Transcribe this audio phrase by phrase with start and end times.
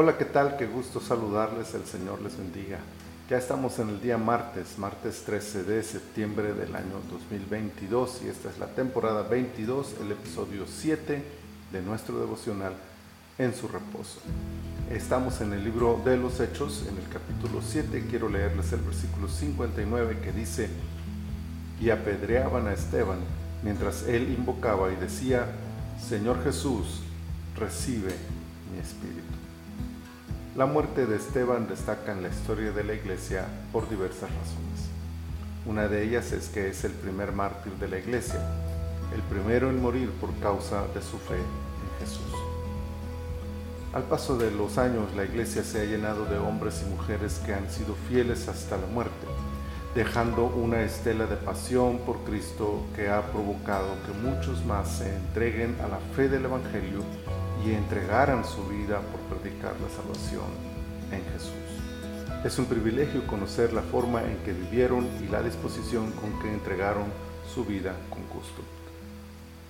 [0.00, 0.56] Hola, ¿qué tal?
[0.56, 2.78] Qué gusto saludarles, el Señor les bendiga.
[3.28, 8.48] Ya estamos en el día martes, martes 13 de septiembre del año 2022 y esta
[8.48, 11.20] es la temporada 22, el episodio 7
[11.72, 12.74] de nuestro devocional
[13.38, 14.20] en su reposo.
[14.88, 19.26] Estamos en el libro de los Hechos, en el capítulo 7, quiero leerles el versículo
[19.26, 20.68] 59 que dice,
[21.80, 23.18] y apedreaban a Esteban
[23.64, 25.46] mientras él invocaba y decía,
[26.08, 27.00] Señor Jesús,
[27.56, 28.14] recibe
[28.72, 29.48] mi espíritu.
[30.58, 34.90] La muerte de Esteban destaca en la historia de la iglesia por diversas razones.
[35.64, 38.40] Una de ellas es que es el primer mártir de la iglesia,
[39.14, 42.34] el primero en morir por causa de su fe en Jesús.
[43.92, 47.54] Al paso de los años, la iglesia se ha llenado de hombres y mujeres que
[47.54, 49.28] han sido fieles hasta la muerte
[49.94, 55.76] dejando una estela de pasión por Cristo que ha provocado que muchos más se entreguen
[55.82, 57.02] a la fe del Evangelio
[57.68, 60.46] y entregaran su vida por predicar la salvación
[61.12, 61.52] en Jesús.
[62.42, 67.04] Es un privilegio conocer la forma en que vivieron y la disposición con que entregaron
[67.52, 68.62] su vida con gusto.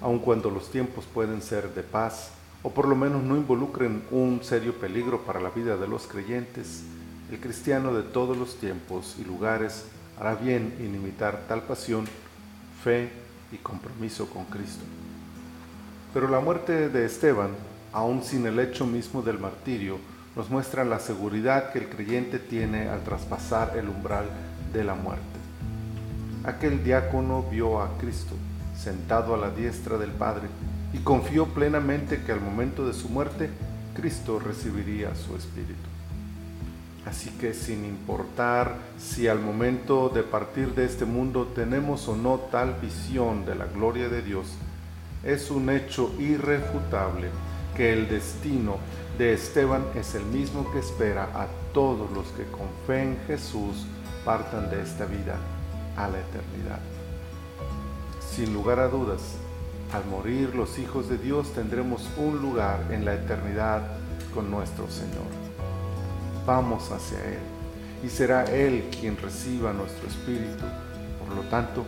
[0.00, 2.30] Aun cuando los tiempos pueden ser de paz,
[2.62, 6.84] o por lo menos no involucren un serio peligro para la vida de los creyentes,
[7.32, 9.86] el cristiano de todos los tiempos y lugares
[10.18, 12.04] hará bien en imitar tal pasión,
[12.84, 13.10] fe
[13.50, 14.84] y compromiso con Cristo.
[16.12, 17.50] Pero la muerte de Esteban,
[17.92, 19.98] aun sin el hecho mismo del martirio,
[20.36, 24.26] nos muestra la seguridad que el creyente tiene al traspasar el umbral
[24.72, 25.24] de la muerte.
[26.44, 28.34] Aquel diácono vio a Cristo
[28.76, 30.48] sentado a la diestra del Padre
[30.92, 33.50] y confió plenamente que al momento de su muerte
[33.94, 35.74] Cristo recibiría su espíritu.
[37.06, 42.38] Así que sin importar si al momento de partir de este mundo tenemos o no
[42.52, 44.46] tal visión de la gloria de Dios,
[45.24, 47.28] es un hecho irrefutable
[47.76, 48.76] que el destino
[49.18, 53.86] de Esteban es el mismo que espera a todos los que con fe en Jesús
[54.24, 55.36] partan de esta vida
[55.96, 56.80] a la eternidad.
[58.34, 59.36] Sin lugar a dudas,
[59.92, 63.82] al morir los hijos de Dios tendremos un lugar en la eternidad
[64.34, 65.50] con nuestro Señor
[66.46, 67.38] vamos hacia Él
[68.02, 70.64] y será Él quien reciba nuestro espíritu.
[71.24, 71.84] Por lo tanto,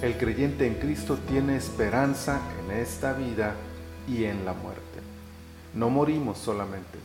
[0.00, 3.54] el creyente en Cristo tiene esperanza en esta vida
[4.08, 5.15] y en la muerte.
[5.76, 6.98] No morimos solamente,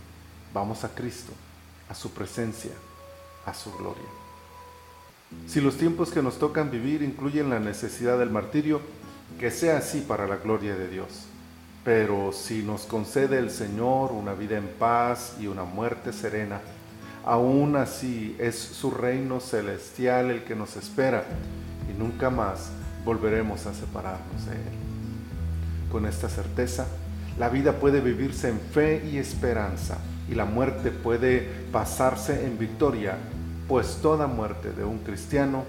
[0.54, 1.34] vamos a Cristo,
[1.90, 2.72] a su presencia,
[3.46, 4.08] a su gloria.
[5.46, 8.80] Si los tiempos que nos tocan vivir incluyen la necesidad del martirio,
[9.38, 11.26] que sea así para la gloria de Dios.
[11.84, 16.62] Pero si nos concede el Señor una vida en paz y una muerte serena,
[17.26, 21.26] aún así es su reino celestial el que nos espera
[21.90, 22.72] y nunca más
[23.04, 24.78] volveremos a separarnos de Él.
[25.92, 26.88] Con esta certeza,
[27.38, 29.98] la vida puede vivirse en fe y esperanza
[30.30, 33.18] y la muerte puede pasarse en victoria,
[33.68, 35.64] pues toda muerte de un cristiano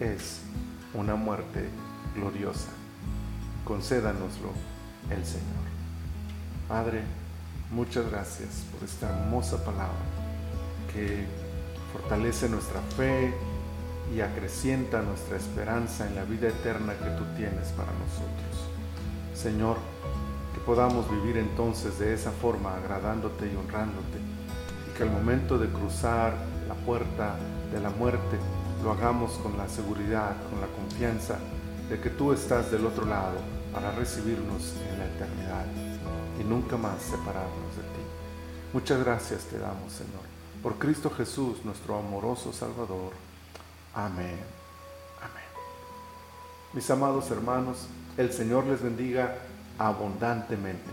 [0.00, 0.40] es
[0.94, 1.68] una muerte
[2.14, 2.68] gloriosa.
[3.64, 4.50] Concédanoslo
[5.10, 5.64] el Señor.
[6.68, 7.02] Padre,
[7.70, 10.04] muchas gracias por esta hermosa palabra
[10.92, 11.24] que
[11.92, 13.32] fortalece nuestra fe
[14.14, 18.68] y acrecienta nuestra esperanza en la vida eterna que tú tienes para nosotros.
[19.34, 19.78] Señor,
[20.66, 24.18] podamos vivir entonces de esa forma, agradándote y honrándote,
[24.88, 26.34] y que al momento de cruzar
[26.68, 27.36] la puerta
[27.72, 28.38] de la muerte
[28.82, 31.38] lo hagamos con la seguridad, con la confianza
[31.88, 33.36] de que tú estás del otro lado
[33.72, 35.66] para recibirnos en la eternidad
[36.40, 38.04] y nunca más separarnos de ti.
[38.72, 43.12] Muchas gracias te damos, Señor por Cristo Jesús, nuestro amoroso Salvador.
[43.92, 44.38] Amén.
[45.20, 45.44] Amén.
[46.72, 47.86] Mis amados hermanos,
[48.16, 49.36] el Señor les bendiga
[49.78, 50.90] abundantemente.